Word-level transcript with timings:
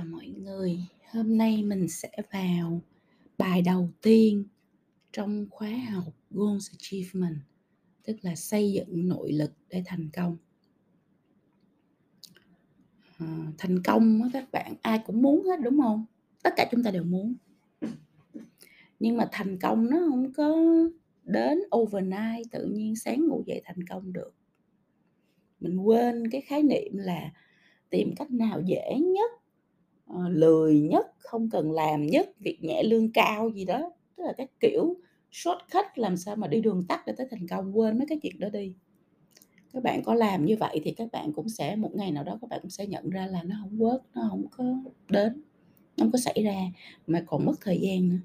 chào 0.00 0.06
mọi 0.06 0.28
người. 0.28 0.78
Hôm 1.12 1.36
nay 1.36 1.62
mình 1.62 1.88
sẽ 1.88 2.10
vào 2.32 2.80
bài 3.38 3.62
đầu 3.62 3.90
tiên 4.02 4.44
trong 5.12 5.46
khóa 5.50 5.68
học 5.68 6.14
Goals 6.30 6.70
Achievement, 6.70 7.36
tức 8.04 8.16
là 8.22 8.34
xây 8.34 8.72
dựng 8.72 9.08
nội 9.08 9.32
lực 9.32 9.52
để 9.68 9.82
thành 9.86 10.08
công. 10.16 10.36
À, 13.18 13.52
thành 13.58 13.82
công 13.82 14.30
các 14.32 14.52
bạn 14.52 14.74
ai 14.82 15.00
cũng 15.06 15.22
muốn 15.22 15.44
hết 15.44 15.60
đúng 15.62 15.80
không? 15.80 16.04
Tất 16.42 16.50
cả 16.56 16.68
chúng 16.70 16.82
ta 16.82 16.90
đều 16.90 17.04
muốn. 17.04 17.34
Nhưng 19.00 19.16
mà 19.16 19.28
thành 19.32 19.58
công 19.58 19.90
nó 19.90 19.98
không 20.08 20.32
có 20.32 20.56
đến 21.24 21.58
overnight 21.76 22.50
tự 22.50 22.64
nhiên 22.64 22.96
sáng 22.96 23.26
ngủ 23.26 23.42
dậy 23.46 23.62
thành 23.64 23.86
công 23.86 24.12
được. 24.12 24.34
Mình 25.60 25.78
quên 25.78 26.30
cái 26.30 26.40
khái 26.40 26.62
niệm 26.62 26.96
là 26.96 27.32
tìm 27.90 28.14
cách 28.16 28.30
nào 28.30 28.62
dễ 28.66 28.98
nhất 29.00 29.39
Ờ, 30.14 30.28
lười 30.28 30.80
nhất, 30.80 31.06
không 31.18 31.50
cần 31.50 31.72
làm 31.72 32.06
nhất, 32.06 32.30
việc 32.38 32.58
nhẹ 32.62 32.82
lương 32.82 33.12
cao 33.12 33.50
gì 33.50 33.64
đó, 33.64 33.92
tức 34.16 34.24
là 34.24 34.32
cái 34.32 34.48
kiểu 34.60 34.96
shortcut 35.30 35.86
làm 35.94 36.16
sao 36.16 36.36
mà 36.36 36.48
đi 36.48 36.60
đường 36.60 36.84
tắt 36.88 37.02
để 37.06 37.12
tới 37.16 37.26
thành 37.30 37.48
công, 37.48 37.78
quên 37.78 37.98
mấy 37.98 38.06
cái 38.06 38.18
chuyện 38.22 38.40
đó 38.40 38.48
đi. 38.48 38.74
Các 39.72 39.82
bạn 39.82 40.02
có 40.04 40.14
làm 40.14 40.44
như 40.44 40.56
vậy 40.60 40.80
thì 40.84 40.90
các 40.92 41.08
bạn 41.12 41.32
cũng 41.32 41.48
sẽ 41.48 41.76
một 41.76 41.90
ngày 41.94 42.12
nào 42.12 42.24
đó 42.24 42.38
các 42.40 42.50
bạn 42.50 42.58
cũng 42.62 42.70
sẽ 42.70 42.86
nhận 42.86 43.10
ra 43.10 43.26
là 43.26 43.42
nó 43.42 43.56
không 43.60 43.78
work, 43.78 43.98
nó 44.14 44.26
không 44.30 44.46
có 44.50 44.64
đến, 45.08 45.42
nó 45.96 46.04
không 46.04 46.12
có 46.12 46.18
xảy 46.18 46.42
ra, 46.44 46.56
mà 47.06 47.24
còn 47.26 47.44
mất 47.46 47.54
thời 47.60 47.80
gian 47.80 48.08
nữa. 48.08 48.20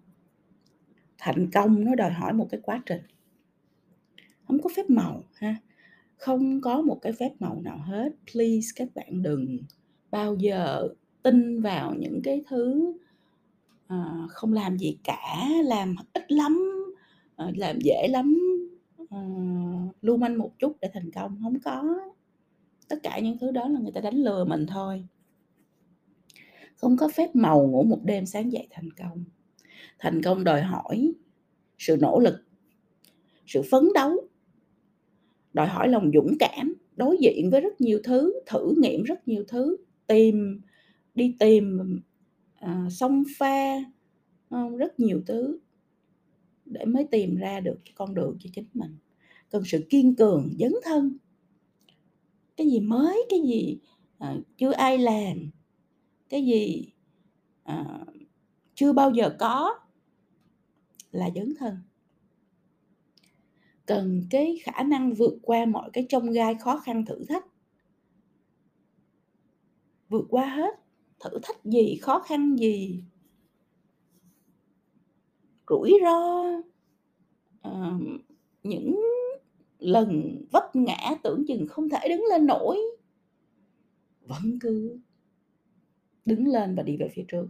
Thành 1.17 1.51
công 1.51 1.85
nó 1.85 1.95
đòi 1.95 2.11
hỏi 2.11 2.33
một 2.33 2.47
cái 2.51 2.59
quá 2.63 2.83
trình. 2.85 3.01
không 4.47 4.61
có 4.61 4.69
phép 4.75 4.89
màu 4.89 5.23
ha, 5.33 5.55
không 6.17 6.61
có 6.61 6.81
một 6.81 6.99
cái 7.01 7.13
phép 7.13 7.31
màu 7.39 7.61
nào 7.61 7.77
hết. 7.77 8.09
Please 8.31 8.67
các 8.75 8.87
bạn 8.95 9.21
đừng 9.21 9.57
bao 10.11 10.35
giờ 10.35 10.87
tin 11.25 11.61
vào 11.61 11.93
những 11.93 12.21
cái 12.23 12.43
thứ 12.47 12.93
uh, 13.93 14.29
không 14.29 14.53
làm 14.53 14.77
gì 14.77 14.97
cả 15.03 15.47
làm 15.63 15.95
ít 16.13 16.31
lắm 16.31 16.85
uh, 17.43 17.57
làm 17.57 17.79
dễ 17.79 18.07
lắm 18.09 18.37
uh, 19.03 19.95
lưu 20.01 20.17
manh 20.17 20.37
một 20.37 20.51
chút 20.59 20.77
để 20.81 20.89
thành 20.93 21.11
công. 21.11 21.37
Không 21.43 21.59
có. 21.59 21.99
Tất 22.87 22.99
cả 23.03 23.19
những 23.19 23.37
thứ 23.37 23.51
đó 23.51 23.67
là 23.67 23.79
người 23.79 23.91
ta 23.91 24.01
đánh 24.01 24.15
lừa 24.15 24.45
mình 24.45 24.65
thôi. 24.67 25.05
Không 26.75 26.97
có 26.97 27.07
phép 27.07 27.35
màu 27.35 27.67
ngủ 27.67 27.83
một 27.83 27.99
đêm 28.03 28.25
sáng 28.25 28.51
dậy 28.51 28.67
thành 28.71 28.89
công. 28.91 29.23
Thành 29.99 30.21
công 30.23 30.43
đòi 30.43 30.61
hỏi 30.61 31.13
sự 31.77 31.97
nỗ 32.01 32.19
lực 32.19 32.45
sự 33.45 33.61
phấn 33.71 33.83
đấu 33.93 34.27
đòi 35.53 35.67
hỏi 35.67 35.89
lòng 35.89 36.11
dũng 36.13 36.37
cảm 36.39 36.73
đối 36.95 37.17
diện 37.17 37.49
với 37.51 37.61
rất 37.61 37.81
nhiều 37.81 37.99
thứ 38.03 38.33
thử 38.45 38.73
nghiệm 38.77 39.03
rất 39.03 39.27
nhiều 39.27 39.43
thứ 39.47 39.77
tìm 40.07 40.61
đi 41.15 41.35
tìm 41.39 41.99
à, 42.55 42.87
xông 42.91 43.23
pha 43.37 43.75
không? 44.49 44.77
rất 44.77 44.99
nhiều 44.99 45.21
thứ 45.25 45.59
để 46.65 46.85
mới 46.85 47.07
tìm 47.11 47.35
ra 47.35 47.59
được 47.59 47.79
cái 47.85 47.93
con 47.95 48.13
đường 48.13 48.37
cho 48.39 48.49
chính 48.53 48.67
mình. 48.73 48.97
Cần 49.49 49.63
sự 49.65 49.85
kiên 49.89 50.15
cường 50.15 50.55
dấn 50.59 50.73
thân. 50.83 51.17
Cái 52.57 52.67
gì 52.67 52.79
mới 52.79 53.25
cái 53.29 53.39
gì 53.39 53.79
à, 54.17 54.35
chưa 54.57 54.71
ai 54.71 54.97
làm 54.97 55.49
cái 56.29 56.45
gì 56.45 56.91
à, 57.63 58.05
chưa 58.75 58.93
bao 58.93 59.11
giờ 59.11 59.35
có 59.39 59.79
là 61.11 61.29
dấn 61.35 61.53
thân. 61.59 61.77
Cần 63.85 64.23
cái 64.29 64.59
khả 64.63 64.83
năng 64.83 65.13
vượt 65.13 65.39
qua 65.41 65.65
mọi 65.65 65.89
cái 65.93 66.05
trông 66.09 66.31
gai 66.31 66.55
khó 66.55 66.77
khăn 66.77 67.05
thử 67.05 67.25
thách. 67.25 67.45
Vượt 70.09 70.25
qua 70.29 70.45
hết 70.55 70.84
thử 71.31 71.39
thách 71.43 71.65
gì 71.65 71.97
khó 72.01 72.19
khăn 72.19 72.55
gì? 72.59 73.03
Rủi 75.69 75.93
ro 76.03 76.45
à, 77.61 77.97
những 78.63 78.99
lần 79.79 80.41
vấp 80.51 80.75
ngã 80.75 81.15
tưởng 81.23 81.43
chừng 81.47 81.67
không 81.67 81.89
thể 81.89 82.07
đứng 82.09 82.23
lên 82.29 82.45
nổi. 82.45 82.77
Vẫn 84.21 84.59
cứ 84.61 84.99
đứng 86.25 86.47
lên 86.47 86.75
và 86.75 86.83
đi 86.83 86.97
về 86.97 87.09
phía 87.13 87.25
trước. 87.27 87.47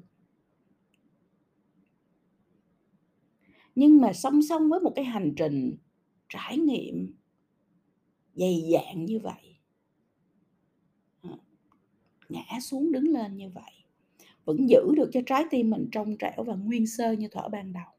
Nhưng 3.76 4.02
mà 4.02 4.14
song 4.14 4.42
song 4.42 4.70
với 4.70 4.80
một 4.80 4.92
cái 4.96 5.06
hành 5.06 5.34
trình 5.38 5.78
trải 6.30 6.58
nghiệm 6.58 7.16
dày 8.34 8.70
dạn 8.72 9.06
như 9.06 9.20
vậy 9.20 9.55
ngã 12.30 12.60
xuống 12.62 12.92
đứng 12.92 13.08
lên 13.08 13.38
như 13.38 13.50
vậy, 13.50 13.72
vẫn 14.46 14.70
giữ 14.70 14.96
được 14.96 15.10
cho 15.14 15.22
trái 15.26 15.44
tim 15.52 15.70
mình 15.70 15.88
trong 15.92 16.18
trẻo 16.18 16.44
và 16.44 16.56
nguyên 16.56 16.88
sơ 16.88 17.12
như 17.12 17.28
thuở 17.28 17.48
ban 17.48 17.74
đầu. 17.74 17.92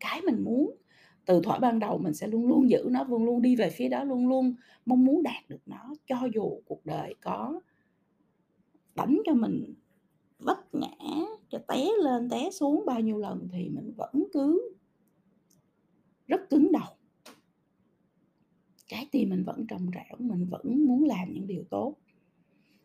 Cái 0.00 0.20
mình 0.20 0.44
muốn, 0.44 0.76
từ 1.24 1.40
thuở 1.44 1.58
ban 1.58 1.78
đầu 1.78 1.98
mình 1.98 2.14
sẽ 2.14 2.26
luôn 2.26 2.46
luôn 2.46 2.70
giữ 2.70 2.88
nó, 2.90 3.04
luôn 3.04 3.24
luôn 3.24 3.42
đi 3.42 3.56
về 3.56 3.70
phía 3.70 3.88
đó, 3.88 4.04
luôn 4.04 4.28
luôn 4.28 4.54
mong 4.86 5.04
muốn 5.04 5.22
đạt 5.22 5.48
được 5.48 5.60
nó, 5.66 5.94
cho 6.06 6.28
dù 6.34 6.60
cuộc 6.66 6.86
đời 6.86 7.14
có 7.22 7.60
đánh 8.94 9.22
cho 9.24 9.34
mình 9.34 9.74
vấp 10.38 10.74
ngã, 10.74 11.24
cho 11.48 11.58
té 11.58 11.88
lên, 12.02 12.28
té 12.30 12.50
xuống 12.50 12.86
bao 12.86 13.00
nhiêu 13.00 13.18
lần 13.18 13.48
thì 13.52 13.68
mình 13.68 13.92
vẫn 13.96 14.24
cứ 14.32 14.74
rất 16.26 16.50
cứng 16.50 16.72
đầu. 16.72 16.96
Trái 18.86 19.08
tim 19.12 19.30
mình 19.30 19.44
vẫn 19.44 19.66
trong 19.68 19.90
trẻo, 19.94 20.16
mình 20.18 20.46
vẫn 20.50 20.86
muốn 20.86 21.04
làm 21.04 21.32
những 21.32 21.46
điều 21.46 21.64
tốt 21.70 21.94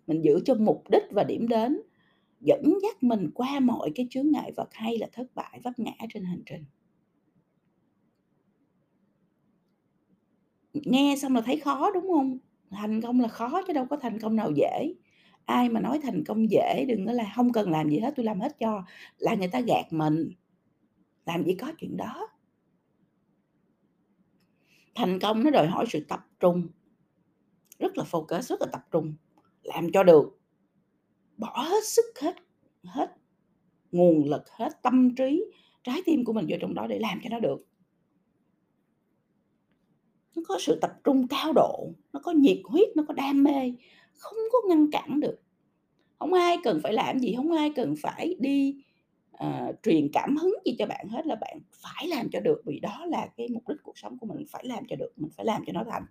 mình 0.09 0.22
giữ 0.22 0.40
cho 0.46 0.56
mục 0.56 0.84
đích 0.90 1.03
và 1.12 1.24
điểm 1.24 1.47
đến, 1.47 1.81
dẫn 2.42 2.74
dắt 2.84 3.03
mình 3.03 3.30
qua 3.34 3.59
mọi 3.59 3.92
cái 3.96 4.08
chướng 4.09 4.31
ngại 4.31 4.52
vật 4.56 4.74
hay 4.74 4.97
là 4.97 5.08
thất 5.12 5.28
bại, 5.36 5.59
vấp 5.64 5.80
ngã 5.80 5.92
trên 6.14 6.24
hành 6.24 6.42
trình. 6.46 6.66
Nghe 10.74 11.16
xong 11.22 11.36
là 11.36 11.42
thấy 11.42 11.59
khó, 11.59 11.92
đúng 11.92 12.08
không? 12.08 12.38
Thành 12.72 13.02
công 13.02 13.19
là 13.19 13.28
khó 13.28 13.62
chứ 13.68 13.74
đâu 13.74 13.86
có 13.90 13.98
thành 13.98 14.19
công 14.19 14.36
nào 14.36 14.52
dễ. 14.56 14.94
Ai 15.46 15.69
mà 15.69 15.80
nói 15.81 16.00
thành 16.03 16.24
công 16.24 16.52
dễ 16.52 16.86
đừng 16.88 17.06
có 17.06 17.12
là 17.12 17.31
không 17.36 17.52
cần 17.53 17.72
làm 17.72 17.90
gì 17.90 18.00
hết, 18.00 18.14
tôi 18.16 18.25
làm 18.25 18.40
hết 18.40 18.59
cho 18.59 18.84
là 19.18 19.36
người 19.36 19.48
ta 19.48 19.59
gạt 19.59 19.86
mình. 19.92 20.31
Làm 21.25 21.44
gì 21.44 21.53
có 21.53 21.74
chuyện 21.78 21.98
đó. 21.98 22.28
Thành 24.96 25.19
công 25.19 25.44
nó 25.44 25.50
đòi 25.50 25.68
hỏi 25.68 25.86
sự 25.90 26.06
tập 26.09 26.28
trung. 26.40 26.68
Rất 27.80 27.98
là 27.98 28.03
focus, 28.03 28.42
rất 28.42 28.62
là 28.62 28.68
tập 28.72 28.88
trung 28.92 29.14
làm 29.64 29.92
cho 29.92 30.03
được. 30.03 30.40
Bỏ 31.38 31.66
hết 31.70 31.84
sức 31.86 32.06
hết 32.22 32.36
hết 32.84 33.16
nguồn 33.92 34.30
lực 34.30 34.50
hết 34.50 34.81
tâm 34.81 35.16
trí 35.16 35.46
trái 35.84 36.02
tim 36.06 36.25
của 36.25 36.34
mình 36.34 36.46
vô 36.50 36.58
trong 36.62 36.74
đó 36.74 36.88
để 36.88 37.00
làm 37.00 37.20
cho 37.24 37.30
nó 37.30 37.40
được. 37.40 37.66
Nó 40.36 40.42
có 40.48 40.58
sự 40.59 40.80
tập 40.81 40.92
trung 41.03 41.28
cao 41.28 41.53
độ 41.53 41.92
nó 42.14 42.19
có 42.24 42.31
nhiệt 42.31 42.58
huyết 42.66 42.88
nó 42.96 43.03
có 43.08 43.14
đam 43.14 43.44
mê 43.44 43.74
không 44.14 44.38
có 44.52 44.58
ngăn 44.69 44.92
cản 44.92 45.19
được. 45.19 45.42
Không 46.19 46.34
ai 46.34 46.58
cần 46.64 46.80
phải 46.84 46.94
làm 46.94 47.19
gì 47.19 47.34
không 47.36 47.52
ai 47.52 47.72
cần 47.75 47.96
phải 48.02 48.36
đi 48.40 48.84
uh, 49.44 49.75
truyền 49.84 50.09
cảm 50.14 50.38
hứng 50.38 50.53
gì 50.66 50.75
cho 50.80 50.86
bạn 50.86 51.08
hết 51.09 51.25
là 51.25 51.36
bạn 51.36 51.59
phải 51.72 52.08
làm 52.08 52.30
cho 52.31 52.40
được 52.40 52.62
vì 52.66 52.80
đó 52.80 53.06
là 53.06 53.28
cái 53.38 53.48
mục 53.53 53.69
đích 53.69 53.78
cuộc 53.84 53.98
sống 53.98 54.18
của 54.18 54.28
mình 54.28 54.46
phải 54.50 54.66
làm 54.68 54.84
cho 54.90 54.96
được 54.96 55.12
mình 55.16 55.31
phải 55.38 55.46
làm 55.46 55.64
cho 55.68 55.74
nó 55.74 55.84
thành. 55.92 56.06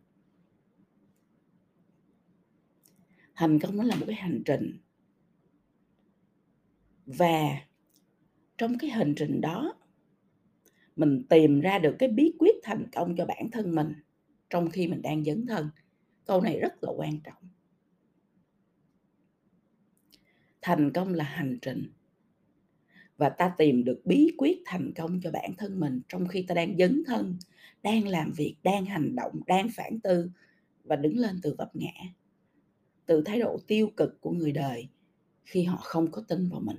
Thành 3.38 3.58
công 3.58 3.76
nó 3.76 3.84
là 3.84 3.96
một 3.96 4.04
cái 4.06 4.16
hành 4.16 4.42
trình. 4.44 4.78
Và 7.06 7.60
trong 8.58 8.78
cái 8.78 8.90
hành 8.90 9.14
trình 9.16 9.40
đó, 9.40 9.74
mình 10.96 11.22
tìm 11.28 11.60
ra 11.60 11.78
được 11.78 11.96
cái 11.98 12.08
bí 12.08 12.32
quyết 12.38 12.54
thành 12.62 12.86
công 12.92 13.16
cho 13.16 13.26
bản 13.26 13.50
thân 13.52 13.74
mình 13.74 13.92
trong 14.50 14.70
khi 14.70 14.88
mình 14.88 15.02
đang 15.02 15.24
dấn 15.24 15.46
thân. 15.46 15.68
Câu 16.24 16.40
này 16.40 16.58
rất 16.60 16.84
là 16.84 16.92
quan 16.96 17.20
trọng. 17.20 17.42
Thành 20.62 20.92
công 20.92 21.14
là 21.14 21.24
hành 21.24 21.58
trình. 21.62 21.92
Và 23.16 23.28
ta 23.28 23.54
tìm 23.58 23.84
được 23.84 24.02
bí 24.04 24.34
quyết 24.38 24.62
thành 24.64 24.92
công 24.96 25.20
cho 25.22 25.30
bản 25.30 25.50
thân 25.58 25.80
mình 25.80 26.00
trong 26.08 26.28
khi 26.28 26.42
ta 26.42 26.54
đang 26.54 26.76
dấn 26.78 27.02
thân, 27.06 27.36
đang 27.82 28.08
làm 28.08 28.32
việc, 28.32 28.56
đang 28.62 28.84
hành 28.84 29.16
động, 29.16 29.40
đang 29.46 29.68
phản 29.68 30.00
tư 30.00 30.30
và 30.84 30.96
đứng 30.96 31.18
lên 31.18 31.40
từ 31.42 31.54
vấp 31.58 31.76
ngã 31.76 31.92
từ 33.08 33.22
thái 33.22 33.40
độ 33.40 33.58
tiêu 33.66 33.90
cực 33.96 34.20
của 34.20 34.30
người 34.30 34.52
đời 34.52 34.88
khi 35.44 35.62
họ 35.62 35.76
không 35.82 36.10
có 36.10 36.22
tin 36.28 36.48
vào 36.48 36.60
mình. 36.60 36.76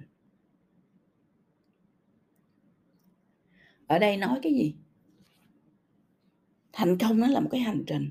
Ở 3.87 3.99
đây 3.99 4.17
nói 4.17 4.39
cái 4.43 4.53
gì? 4.53 4.75
Thành 6.73 6.97
công 6.97 7.19
nó 7.19 7.27
là 7.27 7.39
một 7.39 7.49
cái 7.51 7.61
hành 7.61 7.83
trình. 7.87 8.09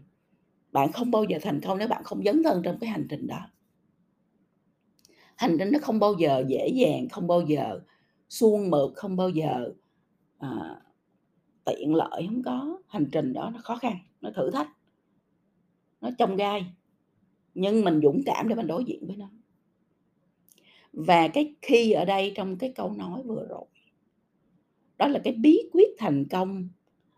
Bạn 0.72 0.92
không 0.92 1.10
bao 1.10 1.24
giờ 1.24 1.38
thành 1.42 1.60
công 1.60 1.78
nếu 1.78 1.88
bạn 1.88 2.04
không 2.04 2.22
dấn 2.24 2.42
thân 2.42 2.62
trong 2.64 2.78
cái 2.80 2.90
hành 2.90 3.06
trình 3.10 3.26
đó. 3.26 3.50
Hành 5.36 5.56
trình 5.58 5.72
nó 5.72 5.78
không 5.82 5.98
bao 5.98 6.14
giờ 6.18 6.44
dễ 6.48 6.68
dàng 6.74 7.08
không 7.08 7.26
bao 7.26 7.40
giờ 7.40 7.80
suôn 8.28 8.70
mượt 8.70 8.92
không 8.96 9.16
bao 9.16 9.28
giờ 9.28 9.72
à, 10.38 10.80
tiện 11.64 11.94
lợi 11.94 12.26
không 12.26 12.42
có. 12.42 12.82
Hành 12.88 13.06
trình 13.12 13.32
đó 13.32 13.50
nó 13.54 13.60
khó 13.62 13.76
khăn 13.76 13.98
nó 14.20 14.30
thử 14.36 14.50
thách 14.50 14.68
nó 16.00 16.10
trong 16.18 16.36
gai 16.36 16.74
nhưng 17.60 17.84
mình 17.84 18.00
dũng 18.02 18.22
cảm 18.26 18.48
để 18.48 18.54
mình 18.54 18.66
đối 18.66 18.84
diện 18.84 19.06
với 19.06 19.16
nó. 19.16 19.30
Và 20.92 21.28
cái 21.28 21.54
khi 21.62 21.92
ở 21.92 22.04
đây 22.04 22.32
trong 22.34 22.56
cái 22.56 22.72
câu 22.76 22.92
nói 22.92 23.22
vừa 23.22 23.46
rồi, 23.48 23.64
đó 24.98 25.08
là 25.08 25.20
cái 25.24 25.32
bí 25.32 25.58
quyết 25.72 25.88
thành 25.98 26.24
công, 26.30 26.68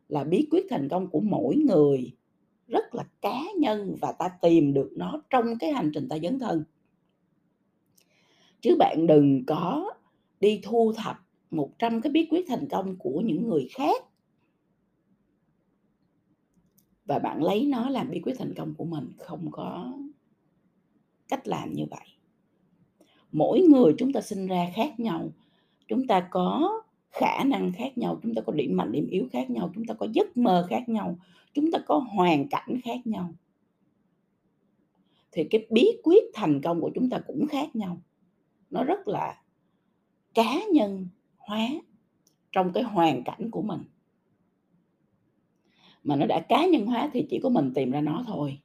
là 0.09 0.25
bí 0.25 0.49
quyết 0.51 0.67
thành 0.71 0.89
công 0.89 1.07
của 1.07 1.21
mỗi 1.21 1.57
người 1.57 2.13
rất 2.69 2.95
là 2.95 3.05
cá 3.21 3.43
nhân 3.59 3.97
và 4.01 4.13
ta 4.13 4.29
tìm 4.43 4.73
được 4.73 4.91
nó 4.97 5.23
trong 5.31 5.59
cái 5.59 5.73
hành 5.73 5.91
trình 5.95 6.09
ta 6.09 6.19
dấn 6.19 6.39
thân. 6.39 6.65
Chứ 8.61 8.77
bạn 8.79 9.07
đừng 9.07 9.45
có 9.47 9.95
đi 10.41 10.61
thu 10.63 10.93
thập 10.97 11.17
100 11.51 12.01
cái 12.01 12.13
bí 12.13 12.27
quyết 12.31 12.45
thành 12.49 12.69
công 12.71 12.97
của 12.97 13.21
những 13.21 13.49
người 13.49 13.69
khác 13.75 14.05
và 17.05 17.19
bạn 17.19 17.43
lấy 17.43 17.67
nó 17.67 17.89
làm 17.89 18.11
bí 18.11 18.21
quyết 18.21 18.35
thành 18.39 18.55
công 18.55 18.75
của 18.75 18.85
mình 18.85 19.13
không 19.19 19.49
có 19.51 19.93
cách 21.31 21.49
làm 21.49 21.73
như 21.73 21.87
vậy. 21.91 22.07
Mỗi 23.33 23.61
người 23.61 23.95
chúng 23.99 24.13
ta 24.13 24.21
sinh 24.21 24.47
ra 24.47 24.71
khác 24.75 25.01
nhau, 25.01 25.29
chúng 25.89 26.07
ta 26.07 26.29
có 26.31 26.83
khả 27.11 27.45
năng 27.45 27.73
khác 27.73 27.99
nhau, 27.99 28.21
chúng 28.23 28.35
ta 28.35 28.43
có 28.43 28.53
điểm 28.53 28.77
mạnh, 28.77 28.93
điểm 28.93 29.07
yếu 29.11 29.29
khác 29.33 29.51
nhau, 29.51 29.71
chúng 29.75 29.85
ta 29.85 29.95
có 29.95 30.07
giấc 30.13 30.37
mơ 30.37 30.67
khác 30.71 30.89
nhau, 30.89 31.19
chúng 31.55 31.71
ta 31.71 31.79
có 31.87 31.99
hoàn 31.99 32.49
cảnh 32.49 32.81
khác 32.85 33.07
nhau. 33.07 33.35
Thì 35.33 35.45
cái 35.51 35.67
bí 35.71 35.87
quyết 36.03 36.25
thành 36.35 36.61
công 36.63 36.81
của 36.81 36.91
chúng 36.95 37.11
ta 37.11 37.19
cũng 37.27 37.47
khác 37.47 37.77
nhau. 37.77 38.01
Nó 38.71 38.85
rất 38.85 39.09
là 39.09 39.43
cá 40.35 40.61
nhân 40.73 41.09
hóa 41.39 41.69
trong 42.53 42.73
cái 42.73 42.83
hoàn 42.83 43.25
cảnh 43.25 43.51
của 43.51 43.63
mình. 43.63 43.81
Mà 46.05 46.17
nó 46.17 46.27
đã 46.27 46.41
cá 46.49 46.67
nhân 46.67 46.87
hóa 46.87 47.11
thì 47.13 47.27
chỉ 47.31 47.41
có 47.43 47.49
mình 47.49 47.73
tìm 47.75 47.91
ra 47.91 48.01
nó 48.01 48.25
thôi. 48.27 48.59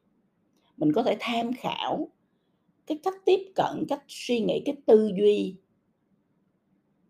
Mình 0.77 0.93
có 0.93 1.03
thể 1.03 1.17
tham 1.19 1.53
khảo 1.53 2.07
cái 2.87 2.99
cách 3.03 3.15
tiếp 3.25 3.39
cận 3.55 3.85
cách 3.87 4.03
suy 4.07 4.39
nghĩ 4.39 4.61
cái 4.65 4.75
tư 4.85 5.11
duy 5.17 5.55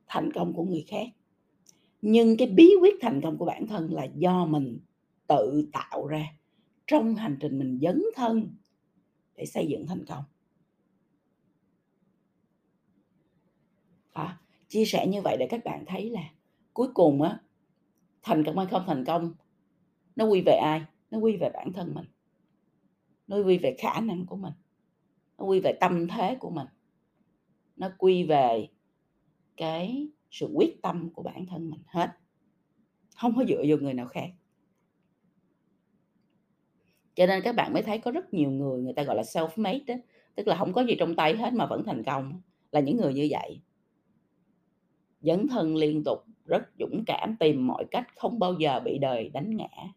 thành 0.07 0.31
công 0.33 0.53
của 0.53 0.63
người 0.63 0.85
khác. 0.87 1.07
Nhưng 2.01 2.37
cái 2.37 2.47
bí 2.47 2.69
quyết 2.81 2.95
thành 3.01 3.21
công 3.23 3.37
của 3.37 3.45
bản 3.45 3.67
thân 3.67 3.93
là 3.93 4.07
do 4.15 4.45
mình 4.45 4.79
tự 5.27 5.69
tạo 5.73 6.07
ra 6.07 6.25
trong 6.87 7.15
hành 7.15 7.37
trình 7.39 7.59
mình 7.59 7.79
dấn 7.81 8.03
thân 8.15 8.55
để 9.35 9.45
xây 9.45 9.67
dựng 9.67 9.87
thành 9.87 10.05
công. 10.05 10.23
À, 14.13 14.39
chia 14.67 14.85
sẻ 14.85 15.07
như 15.07 15.21
vậy 15.21 15.37
để 15.39 15.47
các 15.49 15.63
bạn 15.65 15.83
thấy 15.87 16.09
là 16.09 16.29
cuối 16.73 16.87
cùng 16.93 17.21
á 17.21 17.39
thành 18.23 18.43
công 18.45 18.57
hay 18.57 18.67
không 18.71 18.83
thành 18.87 19.05
công 19.05 19.33
nó 20.15 20.25
quy 20.25 20.41
về 20.45 20.53
ai? 20.53 20.81
Nó 21.11 21.17
quy 21.17 21.37
về 21.37 21.49
bản 21.53 21.73
thân 21.73 21.93
mình 21.93 22.05
nó 23.27 23.37
quy 23.37 23.57
về 23.57 23.75
khả 23.79 23.99
năng 24.01 24.25
của 24.25 24.35
mình 24.35 24.53
nó 25.37 25.45
quy 25.45 25.59
về 25.59 25.77
tâm 25.81 26.07
thế 26.07 26.35
của 26.39 26.49
mình. 26.49 26.67
Nó 27.75 27.89
quy 27.97 28.23
về 28.23 28.67
cái 29.57 30.09
sự 30.31 30.49
quyết 30.53 30.81
tâm 30.81 31.09
của 31.09 31.23
bản 31.23 31.45
thân 31.45 31.69
mình 31.69 31.81
hết. 31.87 32.09
Không 33.15 33.35
có 33.35 33.45
dựa 33.45 33.63
vào 33.67 33.77
người 33.77 33.93
nào 33.93 34.07
khác. 34.07 34.29
Cho 37.15 37.25
nên 37.25 37.41
các 37.43 37.55
bạn 37.55 37.73
mới 37.73 37.83
thấy 37.83 37.97
có 37.97 38.11
rất 38.11 38.33
nhiều 38.33 38.51
người 38.51 38.81
người 38.81 38.93
ta 38.93 39.03
gọi 39.03 39.15
là 39.15 39.21
self 39.21 39.49
made 39.55 39.83
đó 39.87 39.95
tức 40.35 40.47
là 40.47 40.55
không 40.55 40.73
có 40.73 40.81
gì 40.81 40.95
trong 40.99 41.15
tay 41.15 41.35
hết 41.35 41.53
mà 41.53 41.65
vẫn 41.65 41.83
thành 41.85 42.03
công. 42.03 42.41
Là 42.71 42.79
những 42.79 42.97
người 42.97 43.13
như 43.13 43.27
vậy. 43.31 43.61
Dấn 45.21 45.47
thân 45.47 45.75
liên 45.75 46.03
tục, 46.03 46.19
rất 46.45 46.63
dũng 46.79 47.03
cảm, 47.07 47.35
tìm 47.39 47.67
mọi 47.67 47.85
cách 47.91 48.07
không 48.15 48.39
bao 48.39 48.53
giờ 48.53 48.79
bị 48.79 48.97
đời 48.97 49.29
đánh 49.29 49.57
ngã. 49.57 49.93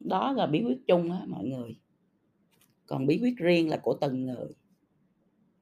Đó 0.00 0.32
là 0.32 0.46
bí 0.46 0.62
quyết 0.62 0.78
chung 0.86 1.12
á, 1.12 1.22
mọi 1.26 1.44
người 1.44 1.76
còn 2.86 3.06
bí 3.06 3.18
quyết 3.22 3.34
riêng 3.36 3.70
là 3.70 3.76
của 3.76 3.94
từng 4.00 4.26
người. 4.26 4.48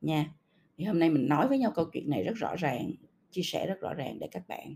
Nha, 0.01 0.35
thì 0.77 0.85
hôm 0.85 0.99
nay 0.99 1.11
mình 1.11 1.29
nói 1.29 1.49
với 1.49 1.59
nhau 1.59 1.73
câu 1.75 1.85
chuyện 1.93 2.11
này 2.11 2.23
rất 2.25 2.37
rõ 2.37 2.57
ràng, 2.57 2.93
chia 3.31 3.43
sẻ 3.45 3.67
rất 3.67 3.81
rõ 3.81 3.95
ràng 3.95 4.19
để 4.19 4.29
các 4.33 4.49
bạn 4.49 4.75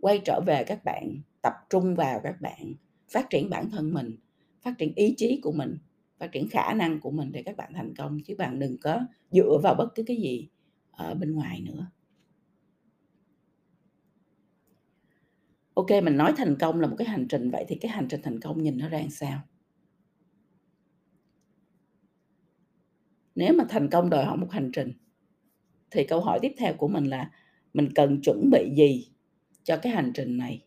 quay 0.00 0.20
trở 0.24 0.40
về 0.46 0.64
các 0.66 0.84
bạn, 0.84 1.20
tập 1.42 1.52
trung 1.70 1.94
vào 1.94 2.20
các 2.24 2.40
bạn, 2.40 2.74
phát 3.12 3.30
triển 3.30 3.50
bản 3.50 3.70
thân 3.70 3.94
mình, 3.94 4.16
phát 4.62 4.78
triển 4.78 4.92
ý 4.94 5.14
chí 5.16 5.40
của 5.42 5.52
mình, 5.52 5.78
phát 6.18 6.32
triển 6.32 6.48
khả 6.48 6.74
năng 6.74 7.00
của 7.00 7.10
mình 7.10 7.32
để 7.32 7.42
các 7.42 7.56
bạn 7.56 7.72
thành 7.74 7.94
công, 7.98 8.20
chứ 8.20 8.34
bạn 8.38 8.58
đừng 8.58 8.76
có 8.82 9.00
dựa 9.30 9.58
vào 9.62 9.74
bất 9.74 9.88
cứ 9.94 10.02
cái 10.02 10.16
gì 10.16 10.48
ở 10.90 11.14
bên 11.14 11.32
ngoài 11.34 11.60
nữa. 11.60 11.86
Ok, 15.74 15.90
mình 16.02 16.16
nói 16.16 16.32
thành 16.36 16.56
công 16.60 16.80
là 16.80 16.86
một 16.86 16.96
cái 16.98 17.08
hành 17.08 17.28
trình, 17.28 17.50
vậy 17.50 17.64
thì 17.68 17.76
cái 17.76 17.90
hành 17.90 18.08
trình 18.08 18.20
thành 18.22 18.40
công 18.40 18.62
nhìn 18.62 18.78
nó 18.78 18.88
ra 18.88 19.02
sao? 19.10 19.40
Nếu 23.40 23.54
mà 23.54 23.64
thành 23.68 23.90
công 23.90 24.10
đòi 24.10 24.24
hỏi 24.24 24.36
một 24.36 24.50
hành 24.50 24.70
trình, 24.72 24.92
thì 25.90 26.04
câu 26.04 26.20
hỏi 26.20 26.38
tiếp 26.42 26.52
theo 26.58 26.74
của 26.74 26.88
mình 26.88 27.04
là 27.04 27.30
mình 27.74 27.88
cần 27.94 28.20
chuẩn 28.22 28.50
bị 28.52 28.70
gì 28.76 29.08
cho 29.64 29.76
cái 29.76 29.92
hành 29.92 30.12
trình 30.14 30.36
này? 30.36 30.64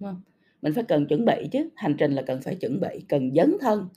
Đúng 0.00 0.08
không? 0.10 0.22
mình 0.62 0.72
phải 0.74 0.84
cần 0.84 1.06
chuẩn 1.06 1.24
bị 1.24 1.48
chứ. 1.52 1.68
Hành 1.76 1.94
trình 1.98 2.12
là 2.12 2.22
cần 2.22 2.42
phải 2.42 2.54
chuẩn 2.54 2.80
bị, 2.80 3.04
cần 3.08 3.34
dấn 3.34 3.56
thân 3.60 3.88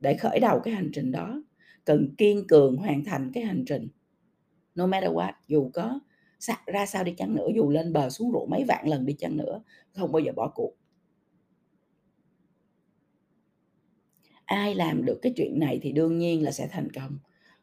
để 0.00 0.14
khởi 0.14 0.38
đầu 0.40 0.60
cái 0.60 0.74
hành 0.74 0.90
trình 0.92 1.12
đó. 1.12 1.42
Cần 1.84 2.14
kiên 2.18 2.46
cường 2.46 2.76
hoàn 2.76 3.04
thành 3.04 3.30
cái 3.34 3.44
hành 3.44 3.64
trình. 3.66 3.88
No 4.74 4.86
matter 4.86 5.10
what, 5.10 5.32
dù 5.48 5.70
có 5.74 6.00
ra 6.66 6.86
sao 6.86 7.04
đi 7.04 7.14
chăng 7.16 7.34
nữa, 7.34 7.46
dù 7.54 7.70
lên 7.70 7.92
bờ 7.92 8.10
xuống 8.10 8.32
ruộng 8.32 8.50
mấy 8.50 8.64
vạn 8.68 8.88
lần 8.88 9.06
đi 9.06 9.12
chăng 9.18 9.36
nữa, 9.36 9.62
không 9.92 10.12
bao 10.12 10.20
giờ 10.20 10.32
bỏ 10.36 10.52
cuộc. 10.54 10.81
Ai 14.52 14.74
làm 14.74 15.04
được 15.04 15.18
cái 15.22 15.32
chuyện 15.36 15.58
này 15.58 15.78
thì 15.82 15.92
đương 15.92 16.18
nhiên 16.18 16.42
là 16.42 16.50
sẽ 16.50 16.68
thành 16.70 16.92
công. 16.92 17.18